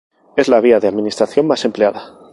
Es 0.35 0.47
la 0.49 0.59
vía 0.61 0.79
de 0.79 0.87
administración 0.87 1.45
más 1.45 1.63
empleada. 1.63 2.17